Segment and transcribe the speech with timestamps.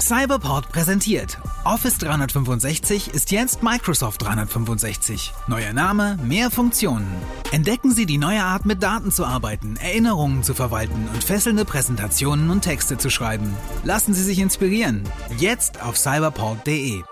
[0.00, 1.38] Cyberport präsentiert.
[1.64, 5.32] Office 365 ist jetzt Microsoft 365.
[5.46, 7.10] Neuer Name, mehr Funktionen.
[7.52, 12.50] Entdecken Sie die neue Art, mit Daten zu arbeiten, Erinnerungen zu verwalten und fesselnde Präsentationen
[12.50, 13.56] und Texte zu schreiben.
[13.84, 15.04] Lassen Sie sich inspirieren.
[15.38, 17.02] Jetzt auf cyberport.de.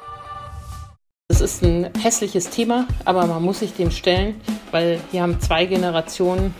[1.29, 4.41] Es ist ein hässliches Thema, aber man muss sich dem stellen,
[4.71, 6.55] weil hier haben zwei Generationen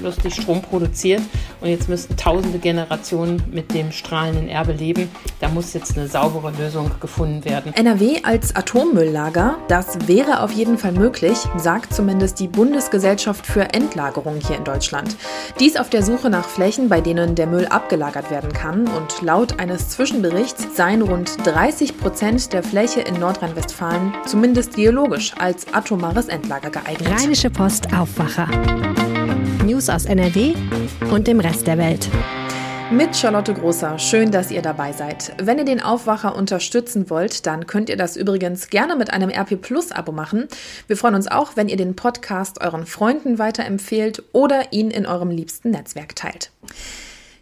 [0.00, 1.22] lustig Strom produziert
[1.62, 5.08] und jetzt müssten tausende Generationen mit dem strahlenden Erbe leben.
[5.40, 7.72] Da muss jetzt eine saubere Lösung gefunden werden.
[7.74, 14.36] NRW als Atommülllager, das wäre auf jeden Fall möglich, sagt zumindest die Bundesgesellschaft für Endlagerung
[14.46, 15.16] hier in Deutschland.
[15.60, 19.58] Dies auf der Suche nach Flächen, bei denen der Müll abgelagert werden kann und laut
[19.60, 26.70] eines Zwischenberichts seien rund 30 Prozent der Fläche in Nordrhein-Westfalen zumindest geologisch als atomares Endlager
[26.70, 27.08] geeignet.
[27.08, 28.48] Rheinische Post Aufwacher.
[29.72, 30.52] News aus NRW
[31.10, 32.10] und dem Rest der Welt.
[32.90, 33.98] Mit Charlotte Großer.
[33.98, 35.32] Schön, dass ihr dabei seid.
[35.40, 39.58] Wenn ihr den Aufwacher unterstützen wollt, dann könnt ihr das übrigens gerne mit einem RP
[39.58, 40.46] Plus Abo machen.
[40.88, 45.30] Wir freuen uns auch, wenn ihr den Podcast euren Freunden weiterempfehlt oder ihn in eurem
[45.30, 46.50] liebsten Netzwerk teilt.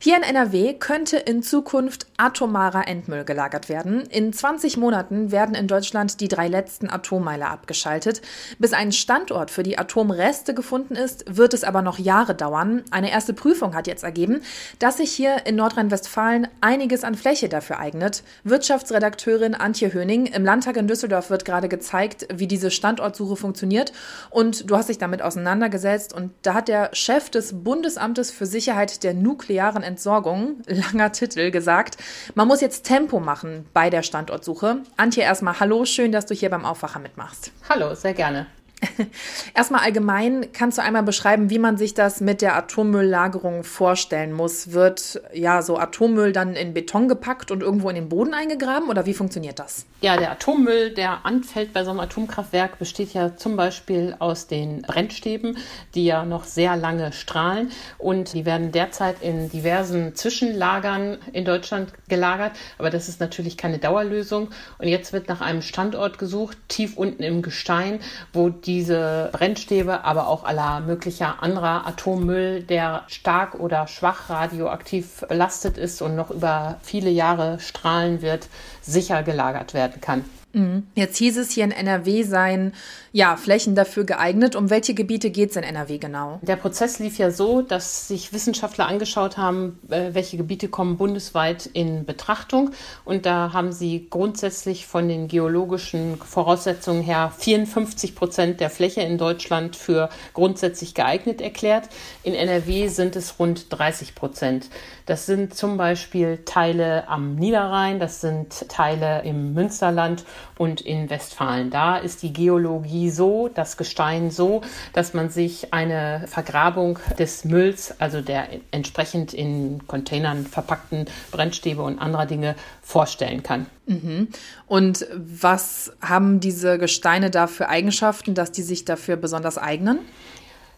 [0.03, 4.01] Hier in NRW könnte in Zukunft atomarer Endmüll gelagert werden.
[4.07, 8.23] In 20 Monaten werden in Deutschland die drei letzten Atommeiler abgeschaltet.
[8.59, 12.83] Bis ein Standort für die Atomreste gefunden ist, wird es aber noch Jahre dauern.
[12.91, 14.41] Eine erste Prüfung hat jetzt ergeben,
[14.79, 18.23] dass sich hier in Nordrhein-Westfalen einiges an Fläche dafür eignet.
[18.45, 23.93] Wirtschaftsredakteurin Antje Höning im Landtag in Düsseldorf wird gerade gezeigt, wie diese Standortsuche funktioniert.
[24.31, 26.15] Und du hast dich damit auseinandergesetzt.
[26.15, 31.97] Und da hat der Chef des Bundesamtes für Sicherheit der nuklearen Entsorgung, langer Titel, gesagt,
[32.35, 34.79] man muss jetzt Tempo machen bei der Standortsuche.
[34.97, 37.53] Antje, erstmal hallo, schön, dass du hier beim Aufwacher mitmachst.
[37.69, 38.47] Hallo, sehr gerne.
[39.55, 44.73] Erstmal allgemein, kannst du einmal beschreiben, wie man sich das mit der Atommülllagerung vorstellen muss?
[44.73, 49.07] Wird ja so Atommüll dann in Beton gepackt und irgendwo in den Boden eingegraben oder
[49.07, 49.87] wie funktioniert das?
[50.01, 54.83] Ja, der Atommüll, der anfällt bei so einem Atomkraftwerk, besteht ja zum Beispiel aus den
[54.83, 55.59] Brennstäben,
[55.95, 61.93] die ja noch sehr lange strahlen und die werden derzeit in diversen Zwischenlagern in Deutschland
[62.09, 62.53] gelagert.
[62.79, 64.49] Aber das ist natürlich keine Dauerlösung
[64.79, 68.01] und jetzt wird nach einem Standort gesucht, tief unten im Gestein,
[68.33, 75.25] wo die diese Brennstäbe, aber auch aller möglicher anderer Atommüll, der stark oder schwach radioaktiv
[75.29, 78.49] belastet ist und noch über viele Jahre strahlen wird,
[78.81, 80.25] sicher gelagert werden kann.
[80.53, 80.87] Mhm.
[80.95, 82.73] Jetzt hieß es hier in NRW seien
[83.13, 84.57] ja Flächen dafür geeignet.
[84.57, 86.39] Um welche Gebiete geht es in NRW genau?
[86.43, 91.67] Der Prozess lief ja so, dass sich Wissenschaftler angeschaut haben, äh, welche Gebiete kommen bundesweit
[91.67, 92.71] in Betrachtung.
[93.05, 99.19] Und da haben sie grundsätzlich von den geologischen Voraussetzungen her 54 Prozent der Fläche in
[99.19, 101.89] Deutschland für grundsätzlich geeignet erklärt.
[102.23, 104.69] In NRW sind es rund 30 Prozent.
[105.07, 110.25] Das sind zum Beispiel Teile am Niederrhein, das sind Teile im Münsterland
[110.59, 111.71] und in Westfalen.
[111.71, 114.63] Da ist die Geologie so, das Gestein so,
[114.93, 121.99] dass man sich eine Vergrabung des Mülls, also der entsprechend in Containern verpackten Brennstäbe und
[121.99, 123.67] anderer Dinge vorstellen kann.
[123.87, 124.29] Mhm.
[124.67, 130.01] Und was haben diese Gesteine da für Eigenschaften, dass die sich dafür besonders eignen?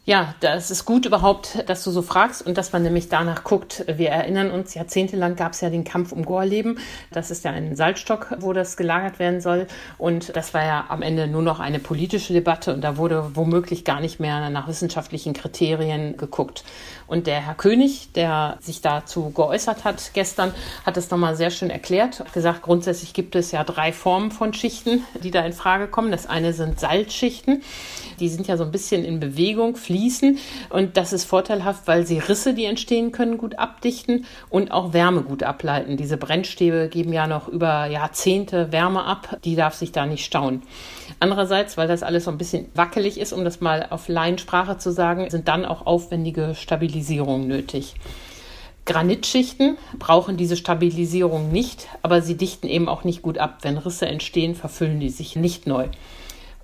[0.05, 3.85] Ja, das ist gut überhaupt, dass du so fragst und dass man nämlich danach guckt.
[3.87, 6.81] Wir erinnern uns, jahrzehntelang gab es ja den Kampf um Gorleben.
[7.13, 9.69] Das ist ja ein Salzstock, wo das gelagert werden soll.
[9.99, 13.85] Und das war ja am Ende nur noch eine politische Debatte und da wurde womöglich
[13.85, 16.65] gar nicht mehr nach wissenschaftlichen Kriterien geguckt.
[17.07, 20.53] Und der Herr König, der sich dazu geäußert hat gestern,
[20.85, 22.19] hat es nochmal sehr schön erklärt.
[22.19, 26.11] Hat gesagt, grundsätzlich gibt es ja drei Formen von Schichten, die da in Frage kommen.
[26.11, 27.63] Das eine sind Salzschichten.
[28.19, 30.39] Die sind ja so ein bisschen in Bewegung, fließen.
[30.71, 35.23] Und das ist vorteilhaft, weil sie Risse, die entstehen können, gut abdichten und auch Wärme
[35.23, 35.97] gut ableiten.
[35.97, 39.39] Diese Brennstäbe geben ja noch über Jahrzehnte Wärme ab.
[39.45, 40.63] Die darf sich da nicht stauen.
[41.21, 44.91] Andererseits, weil das alles so ein bisschen wackelig ist, um das mal auf Laiensprache zu
[44.93, 47.95] sagen, sind dann auch aufwendige Stabilisierungen nötig.
[48.85, 53.59] Granitschichten brauchen diese Stabilisierung nicht, aber sie dichten eben auch nicht gut ab.
[53.63, 55.87] Wenn Risse entstehen, verfüllen die sich nicht neu.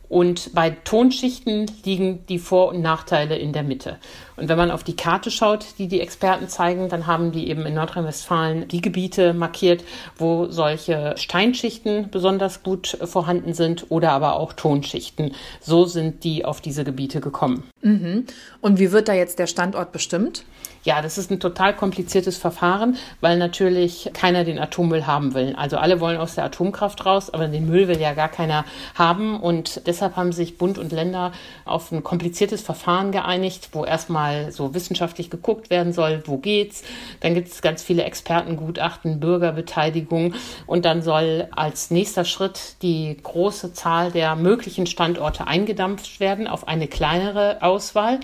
[0.09, 3.99] Und bei Tonschichten liegen die Vor- und Nachteile in der Mitte.
[4.37, 7.67] Und wenn man auf die Karte schaut, die die Experten zeigen, dann haben die eben
[7.67, 9.85] in Nordrhein-Westfalen die Gebiete markiert,
[10.17, 15.35] wo solche Steinschichten besonders gut vorhanden sind oder aber auch Tonschichten.
[15.61, 17.65] So sind die auf diese Gebiete gekommen.
[17.89, 18.27] Mhm.
[18.61, 20.45] Und wie wird da jetzt der Standort bestimmt?
[20.85, 25.55] Ja, das ist ein total kompliziertes Verfahren, weil natürlich keiner den Atommüll haben will.
[25.57, 28.65] Also alle wollen aus der Atomkraft raus, aber den Müll will ja gar keiner
[28.95, 29.41] haben.
[29.41, 31.33] Und deshalb haben sich Bund und Länder
[31.65, 36.83] auf ein kompliziertes Verfahren geeinigt, wo erstmal so wissenschaftlich geguckt werden soll, wo geht's.
[37.21, 40.35] Dann gibt es ganz viele Expertengutachten, Bürgerbeteiligung.
[40.67, 46.69] Und dann soll als nächster Schritt die große Zahl der möglichen Standorte eingedampft werden auf
[46.69, 48.19] eine kleinere Auswahl.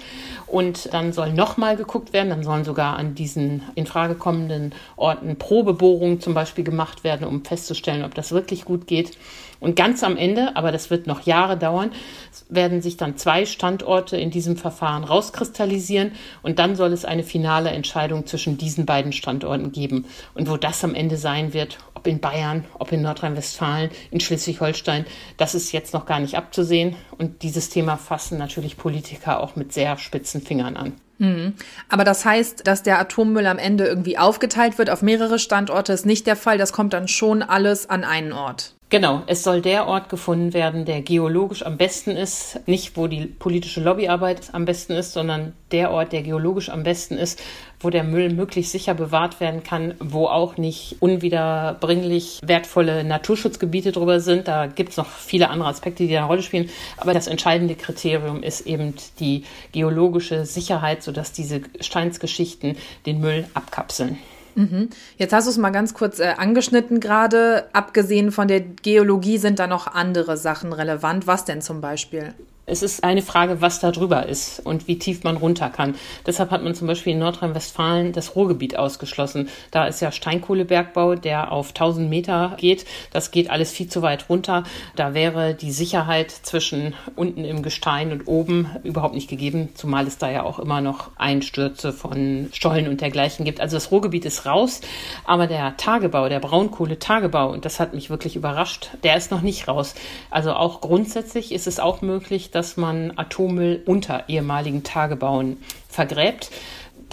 [0.47, 5.37] Und dann soll nochmal geguckt werden, dann sollen sogar an diesen in Frage kommenden Orten
[5.37, 9.17] Probebohrungen zum Beispiel gemacht werden, um festzustellen, ob das wirklich gut geht.
[9.61, 11.91] Und ganz am Ende, aber das wird noch Jahre dauern,
[12.51, 16.13] werden sich dann zwei Standorte in diesem Verfahren rauskristallisieren
[16.43, 20.05] und dann soll es eine finale Entscheidung zwischen diesen beiden Standorten geben.
[20.35, 25.07] Und wo das am Ende sein wird, ob in Bayern, ob in Nordrhein-Westfalen, in Schleswig-Holstein,
[25.39, 26.97] das ist jetzt noch gar nicht abzusehen.
[27.17, 30.93] Und dieses Thema fassen natürlich Politiker auch mit sehr spitzen Fingern an.
[31.19, 31.55] Mhm.
[31.89, 36.07] Aber das heißt, dass der Atommüll am Ende irgendwie aufgeteilt wird auf mehrere Standorte, ist
[36.07, 36.59] nicht der Fall.
[36.59, 38.75] Das kommt dann schon alles an einen Ort.
[38.95, 43.27] Genau, es soll der Ort gefunden werden, der geologisch am besten ist, nicht wo die
[43.27, 47.43] politische Lobbyarbeit am besten ist, sondern der Ort, der geologisch am besten ist,
[47.81, 54.21] wo der Müll möglichst sicher bewahrt werden kann, wo auch nicht unwiederbringlich wertvolle Naturschutzgebiete drüber
[54.21, 54.47] sind.
[54.47, 56.71] Da gibt es noch viele andere Aspekte, die eine Rolle spielen.
[56.97, 59.43] Aber das entscheidende Kriterium ist eben die
[59.73, 62.77] geologische Sicherheit, sodass diese Steinsgeschichten
[63.07, 64.19] den Müll abkapseln.
[64.55, 64.89] Mhm.
[65.17, 67.69] Jetzt hast du es mal ganz kurz äh, angeschnitten gerade.
[67.73, 71.27] Abgesehen von der Geologie sind da noch andere Sachen relevant.
[71.27, 72.35] Was denn zum Beispiel?
[72.67, 75.97] Es ist eine Frage, was da drüber ist und wie tief man runter kann.
[76.25, 79.51] Deshalb hat man zum Beispiel in Nordrhein-Westfalen das Ruhrgebiet ausgeschlossen.
[79.71, 82.87] Da ist ja Steinkohlebergbau, der auf 1000 Meter geht.
[83.13, 84.63] Das geht alles viel zu weit runter.
[84.97, 90.17] Da wäre die Sicherheit zwischen unten im Gestein und oben überhaupt nicht gegeben, zumal es
[90.17, 93.61] da ja auch immer noch Einstürze von Stollen und dergleichen gibt.
[93.61, 94.81] Also das Ruhrgebiet ist raus,
[95.27, 99.69] aber der Tagebau, der Braunkohletagebau, und das hat mich wirklich überrascht, der ist noch nicht
[99.69, 99.95] raus.
[100.31, 105.57] Also auch grundsätzlich ist es auch möglich, dass man Atommüll unter ehemaligen Tagebauen
[105.89, 106.51] vergräbt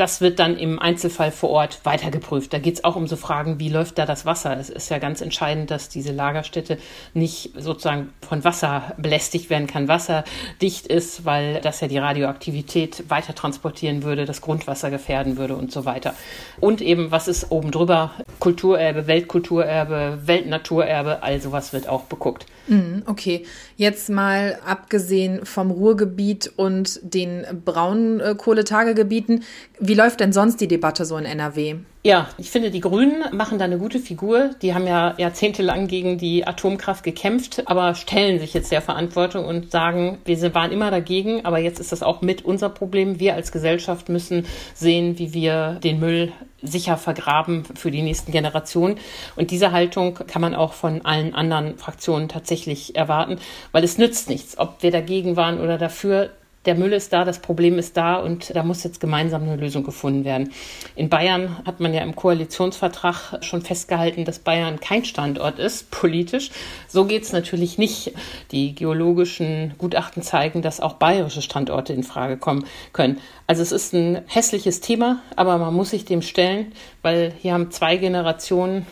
[0.02, 2.54] das wird dann im Einzelfall vor Ort weiter geprüft.
[2.54, 4.60] Da geht es auch um so Fragen, wie läuft da das Wasser?
[4.60, 6.80] Es ist ja ganz entscheidend, dass diese Lagerstätte
[7.14, 13.36] nicht sozusagen von Wasser belästigt werden kann, wasserdicht ist, weil das ja die Radioaktivität weiter
[13.36, 16.16] transportieren würde, das Grundwasser gefährden würde und so weiter.
[16.60, 18.10] Und eben, was ist oben drüber?
[18.40, 22.48] Kulturerbe, Weltkulturerbe, Weltnaturerbe, all sowas wird auch beguckt.
[22.68, 23.46] Mhm, okay,
[23.76, 29.44] jetzt mal abgesehen vom Ruhrgebiet und den Braunkohletagegebieten,
[29.92, 31.76] wie läuft denn sonst die Debatte so in NRW?
[32.02, 34.52] Ja, ich finde, die Grünen machen da eine gute Figur.
[34.62, 39.70] Die haben ja jahrzehntelang gegen die Atomkraft gekämpft, aber stellen sich jetzt der Verantwortung und
[39.70, 43.20] sagen, wir waren immer dagegen, aber jetzt ist das auch mit unser Problem.
[43.20, 48.96] Wir als Gesellschaft müssen sehen, wie wir den Müll sicher vergraben für die nächsten Generationen.
[49.36, 53.40] Und diese Haltung kann man auch von allen anderen Fraktionen tatsächlich erwarten,
[53.74, 56.30] weil es nützt nichts, ob wir dagegen waren oder dafür
[56.66, 59.84] der Müll ist da, das Problem ist da und da muss jetzt gemeinsam eine Lösung
[59.84, 60.52] gefunden werden.
[60.96, 66.52] In Bayern hat man ja im Koalitionsvertrag schon festgehalten, dass Bayern kein Standort ist, politisch.
[66.88, 68.14] So geht es natürlich nicht.
[68.52, 73.20] Die geologischen Gutachten zeigen, dass auch bayerische Standorte in Frage kommen können.
[73.48, 77.72] Also es ist ein hässliches Thema, aber man muss sich dem stellen, weil hier haben
[77.72, 78.86] zwei Generationen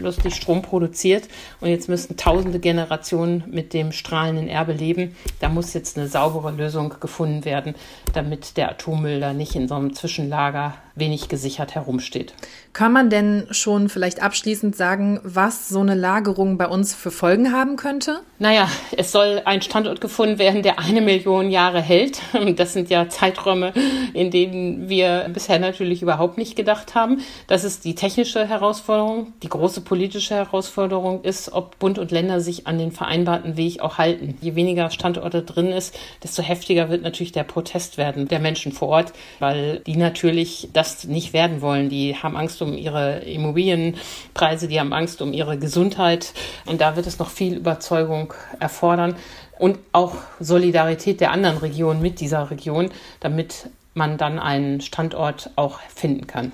[0.00, 1.28] lustig Strom produziert
[1.60, 5.14] und jetzt müssten tausende Generationen mit dem strahlenden Erbe leben.
[5.40, 7.74] Da muss jetzt eine saubere Lösung gefunden werden,
[8.12, 12.34] damit der Atommüll da nicht in so einem Zwischenlager wenig gesichert herumsteht.
[12.72, 17.52] Kann man denn schon vielleicht abschließend sagen, was so eine Lagerung bei uns für Folgen
[17.52, 18.20] haben könnte?
[18.38, 22.20] Naja, es soll ein Standort gefunden werden, der eine Million Jahre hält.
[22.56, 23.72] Das sind ja Zeiträume,
[24.12, 27.22] in denen wir bisher natürlich überhaupt nicht gedacht haben.
[27.48, 29.32] Das ist die technische Herausforderung.
[29.42, 33.98] Die große politische Herausforderung ist, ob Bund und Länder sich an den vereinbarten Weg auch
[33.98, 34.36] halten.
[34.40, 38.88] Je weniger Standorte drin ist, desto heftiger wird natürlich der Protest werden der Menschen vor
[38.88, 41.88] Ort, weil die natürlich das nicht werden wollen.
[41.88, 46.32] Die haben Angst um ihre Immobilienpreise, die haben Angst um ihre Gesundheit.
[46.66, 49.16] Und da wird es noch viel Überzeugung erfordern
[49.58, 55.80] und auch Solidarität der anderen Regionen mit dieser Region, damit man dann einen Standort auch
[55.94, 56.52] finden kann.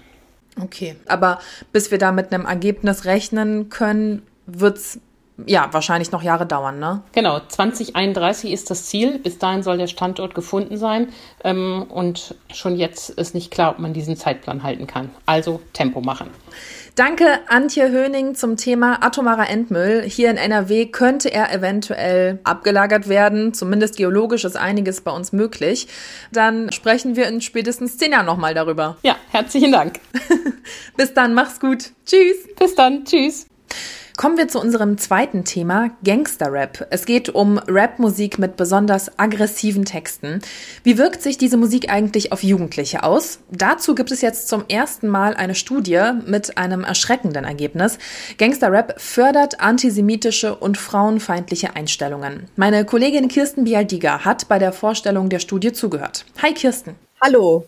[0.60, 1.38] Okay, aber
[1.72, 5.00] bis wir da mit einem Ergebnis rechnen können, wird es
[5.44, 7.02] ja, wahrscheinlich noch Jahre dauern, ne?
[7.12, 9.18] Genau, 2031 ist das Ziel.
[9.18, 11.08] Bis dahin soll der Standort gefunden sein.
[11.44, 15.10] Ähm, und schon jetzt ist nicht klar, ob man diesen Zeitplan halten kann.
[15.26, 16.30] Also Tempo machen.
[16.94, 20.02] Danke, Antje Höning, zum Thema atomarer Endmüll.
[20.02, 23.52] Hier in NRW könnte er eventuell abgelagert werden.
[23.52, 25.88] Zumindest geologisch ist einiges bei uns möglich.
[26.32, 28.96] Dann sprechen wir in spätestens zehn Jahren nochmal darüber.
[29.02, 30.00] Ja, herzlichen Dank.
[30.96, 31.90] Bis dann, mach's gut.
[32.06, 32.48] Tschüss.
[32.58, 33.46] Bis dann, tschüss.
[34.16, 36.86] Kommen wir zu unserem zweiten Thema, Gangster-Rap.
[36.88, 40.40] Es geht um Rap-Musik mit besonders aggressiven Texten.
[40.82, 43.40] Wie wirkt sich diese Musik eigentlich auf Jugendliche aus?
[43.50, 47.98] Dazu gibt es jetzt zum ersten Mal eine Studie mit einem erschreckenden Ergebnis.
[48.38, 52.46] Gangster-Rap fördert antisemitische und frauenfeindliche Einstellungen.
[52.56, 56.24] Meine Kollegin Kirsten Bialdiga hat bei der Vorstellung der Studie zugehört.
[56.42, 56.94] Hi Kirsten.
[57.20, 57.66] Hallo.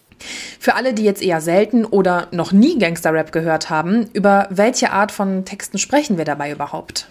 [0.59, 5.13] Für alle, die jetzt eher selten oder noch nie Gangster-Rap gehört haben, über welche Art
[5.13, 7.09] von Texten sprechen wir dabei überhaupt?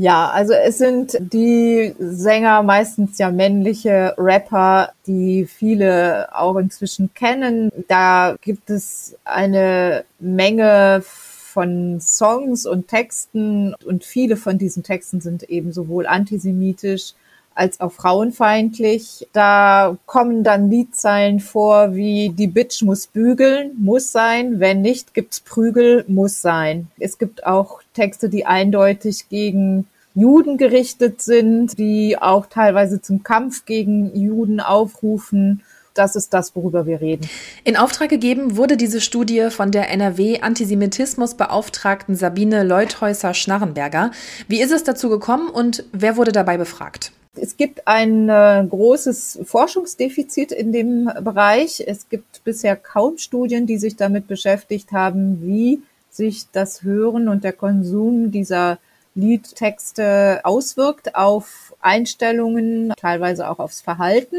[0.00, 7.72] Ja, also es sind die Sänger, meistens ja männliche Rapper, die viele auch inzwischen kennen.
[7.88, 15.42] Da gibt es eine Menge von Songs und Texten und viele von diesen Texten sind
[15.42, 17.14] eben sowohl antisemitisch
[17.58, 19.28] als auch frauenfeindlich.
[19.32, 25.40] Da kommen dann Liedzeilen vor wie die Bitch muss bügeln, muss sein, wenn nicht, gibt's
[25.40, 26.88] Prügel, muss sein.
[26.98, 33.64] Es gibt auch Texte, die eindeutig gegen Juden gerichtet sind, die auch teilweise zum Kampf
[33.64, 35.62] gegen Juden aufrufen
[35.98, 37.28] das ist das, worüber wir reden.
[37.64, 44.12] In Auftrag gegeben wurde diese Studie von der NRW-Antisemitismusbeauftragten Sabine Leuthäuser-Schnarrenberger.
[44.46, 47.10] Wie ist es dazu gekommen und wer wurde dabei befragt?
[47.40, 51.82] Es gibt ein äh, großes Forschungsdefizit in dem Bereich.
[51.86, 57.44] Es gibt bisher kaum Studien, die sich damit beschäftigt haben, wie sich das Hören und
[57.44, 58.78] der Konsum dieser
[59.14, 64.36] Liedtexte auswirkt auf Einstellungen, teilweise auch aufs Verhalten.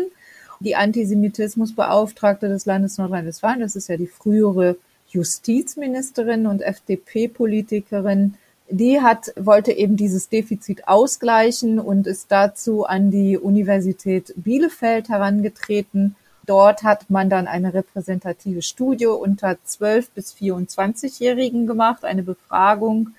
[0.62, 4.76] Die Antisemitismusbeauftragte des Landes Nordrhein-Westfalen, das ist ja die frühere
[5.10, 8.36] Justizministerin und FDP-Politikerin,
[8.70, 16.16] die hat, wollte eben dieses Defizit ausgleichen und ist dazu an die Universität Bielefeld herangetreten.
[16.46, 23.10] Dort hat man dann eine repräsentative Studie unter 12 bis 24-Jährigen gemacht, eine Befragung,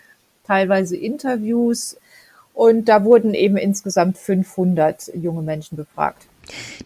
[0.47, 1.97] teilweise Interviews.
[2.55, 6.27] Und da wurden eben insgesamt 500 junge Menschen befragt.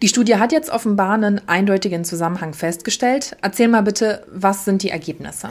[0.02, 3.37] Die Studie hat jetzt offenbar einen eindeutigen Zusammenhang festgestellt.
[3.40, 5.49] Erzähl mal bitte, was sind die Ergebnisse?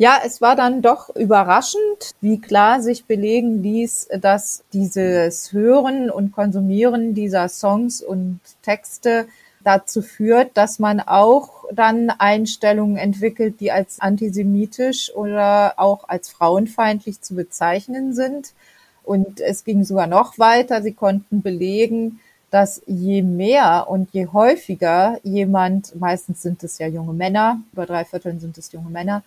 [0.00, 6.32] Ja, es war dann doch überraschend, wie klar sich belegen ließ, dass dieses Hören und
[6.32, 9.26] Konsumieren dieser Songs und Texte
[9.62, 17.20] dazu führt, dass man auch dann Einstellungen entwickelt, die als antisemitisch oder auch als frauenfeindlich
[17.20, 18.54] zu bezeichnen sind.
[19.02, 20.80] Und es ging sogar noch weiter.
[20.80, 27.12] Sie konnten belegen, dass je mehr und je häufiger jemand, meistens sind es ja junge
[27.12, 29.22] Männer, über drei Vierteln sind es junge Männer,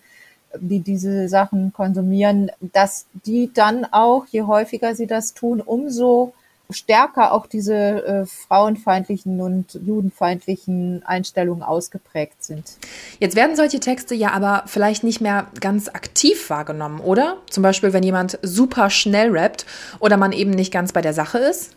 [0.58, 6.32] die diese Sachen konsumieren, dass die dann auch, je häufiger sie das tun, umso
[6.70, 12.78] stärker auch diese äh, frauenfeindlichen und judenfeindlichen Einstellungen ausgeprägt sind.
[13.18, 17.36] Jetzt werden solche Texte ja aber vielleicht nicht mehr ganz aktiv wahrgenommen, oder?
[17.50, 19.66] Zum Beispiel, wenn jemand super schnell rappt
[20.00, 21.74] oder man eben nicht ganz bei der Sache ist?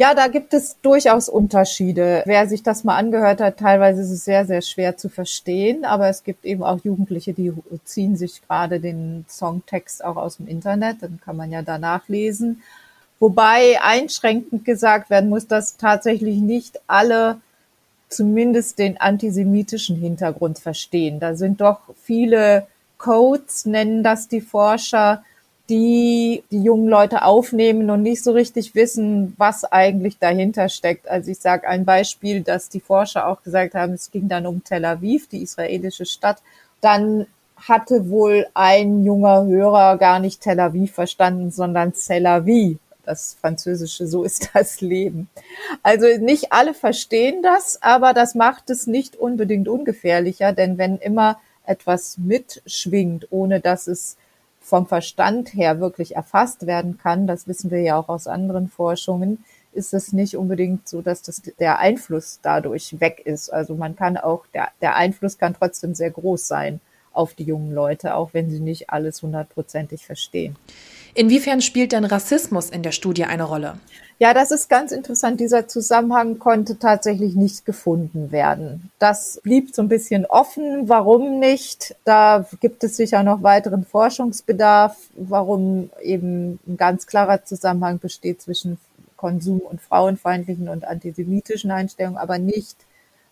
[0.00, 2.22] Ja, da gibt es durchaus Unterschiede.
[2.24, 6.08] Wer sich das mal angehört hat, teilweise ist es sehr, sehr schwer zu verstehen, aber
[6.08, 7.52] es gibt eben auch Jugendliche, die
[7.82, 12.62] ziehen sich gerade den Songtext auch aus dem Internet, dann kann man ja danach lesen.
[13.18, 17.40] Wobei einschränkend gesagt werden muss, dass tatsächlich nicht alle
[18.08, 21.18] zumindest den antisemitischen Hintergrund verstehen.
[21.18, 25.24] Da sind doch viele Codes, nennen das die Forscher,
[25.68, 31.08] die die jungen Leute aufnehmen und nicht so richtig wissen, was eigentlich dahinter steckt.
[31.08, 34.64] Also ich sage ein Beispiel, dass die Forscher auch gesagt haben, es ging dann um
[34.64, 36.38] Tel Aviv, die israelische Stadt.
[36.80, 42.78] Dann hatte wohl ein junger Hörer gar nicht Tel Aviv verstanden, sondern Tel Aviv.
[43.04, 45.28] Das Französische, so ist das Leben.
[45.82, 51.38] Also nicht alle verstehen das, aber das macht es nicht unbedingt ungefährlicher, denn wenn immer
[51.66, 54.16] etwas mitschwingt, ohne dass es
[54.68, 59.44] vom Verstand her wirklich erfasst werden kann, das wissen wir ja auch aus anderen Forschungen,
[59.72, 63.50] ist es nicht unbedingt so, dass das, der Einfluss dadurch weg ist.
[63.50, 66.80] Also man kann auch, der, der Einfluss kann trotzdem sehr groß sein
[67.12, 70.56] auf die jungen Leute, auch wenn sie nicht alles hundertprozentig verstehen.
[71.18, 73.80] Inwiefern spielt denn Rassismus in der Studie eine Rolle?
[74.20, 75.40] Ja, das ist ganz interessant.
[75.40, 78.92] Dieser Zusammenhang konnte tatsächlich nicht gefunden werden.
[79.00, 80.88] Das blieb so ein bisschen offen.
[80.88, 81.96] Warum nicht?
[82.04, 88.78] Da gibt es sicher noch weiteren Forschungsbedarf, warum eben ein ganz klarer Zusammenhang besteht zwischen
[89.16, 92.76] Konsum und frauenfeindlichen und antisemitischen Einstellungen, aber nicht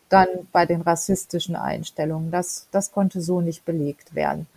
[0.08, 2.32] dann bei den rassistischen Einstellungen.
[2.32, 4.48] Das, das konnte so nicht belegt werden.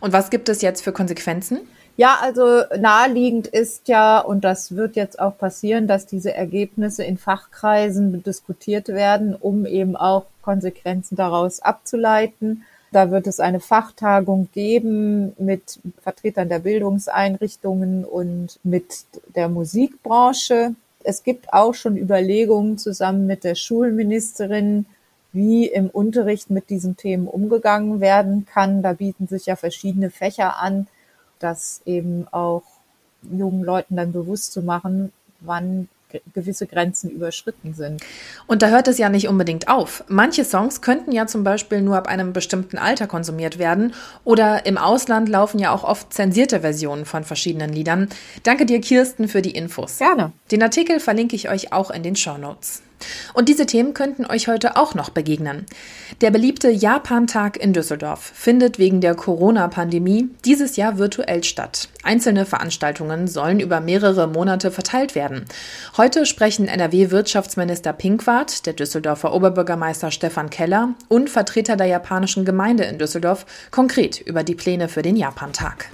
[0.00, 1.66] Und was gibt es jetzt für Konsequenzen?
[1.98, 7.16] Ja, also naheliegend ist ja, und das wird jetzt auch passieren, dass diese Ergebnisse in
[7.16, 12.64] Fachkreisen diskutiert werden, um eben auch Konsequenzen daraus abzuleiten.
[12.92, 20.74] Da wird es eine Fachtagung geben mit Vertretern der Bildungseinrichtungen und mit der Musikbranche.
[21.02, 24.84] Es gibt auch schon Überlegungen zusammen mit der Schulministerin,
[25.32, 28.82] wie im Unterricht mit diesen Themen umgegangen werden kann.
[28.82, 30.88] Da bieten sich ja verschiedene Fächer an
[31.38, 32.62] das eben auch
[33.22, 35.88] jungen Leuten dann bewusst zu machen, wann
[36.34, 38.02] gewisse Grenzen überschritten sind.
[38.46, 40.04] Und da hört es ja nicht unbedingt auf.
[40.08, 43.92] Manche Songs könnten ja zum Beispiel nur ab einem bestimmten Alter konsumiert werden
[44.24, 48.08] oder im Ausland laufen ja auch oft zensierte Versionen von verschiedenen Liedern.
[48.44, 49.98] Danke dir, Kirsten, für die Infos.
[49.98, 50.32] Gerne.
[50.50, 52.82] Den Artikel verlinke ich euch auch in den Show Notes.
[53.34, 55.66] Und diese Themen könnten euch heute auch noch begegnen.
[56.20, 61.88] Der beliebte Japan-Tag in Düsseldorf findet wegen der Corona-Pandemie dieses Jahr virtuell statt.
[62.02, 65.44] Einzelne Veranstaltungen sollen über mehrere Monate verteilt werden.
[65.96, 72.98] Heute sprechen NRW-Wirtschaftsminister Pinkwart, der Düsseldorfer Oberbürgermeister Stefan Keller und Vertreter der japanischen Gemeinde in
[72.98, 75.88] Düsseldorf konkret über die Pläne für den Japan-Tag.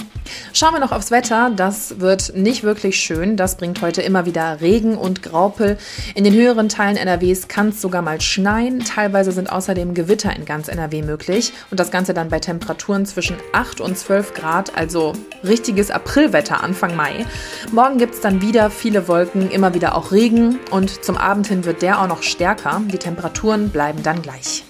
[0.53, 1.51] Schauen wir noch aufs Wetter.
[1.55, 3.37] Das wird nicht wirklich schön.
[3.37, 5.79] Das bringt heute immer wieder Regen und Graupel.
[6.15, 8.81] In den höheren Teilen NRWs kann es sogar mal schneien.
[8.81, 11.53] Teilweise sind außerdem Gewitter in ganz NRW möglich.
[11.71, 16.95] Und das Ganze dann bei Temperaturen zwischen 8 und 12 Grad, also richtiges Aprilwetter Anfang
[16.95, 17.25] Mai.
[17.73, 20.59] Morgen gibt es dann wieder viele Wolken, immer wieder auch Regen.
[20.71, 22.83] Und zum Abend hin wird der auch noch stärker.
[22.93, 24.65] Die Temperaturen bleiben dann gleich.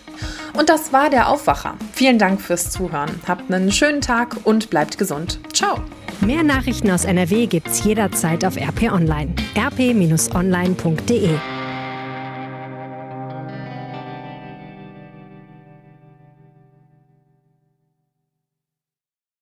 [0.52, 1.75] Und das war der Aufwacher.
[1.93, 3.11] Vielen Dank fürs Zuhören.
[3.26, 5.41] Habt einen schönen Tag und bleibt gesund.
[5.52, 5.81] Ciao.
[6.21, 9.35] Mehr Nachrichten aus NRW gibt's jederzeit auf RP Online.
[9.57, 11.31] rp-online.de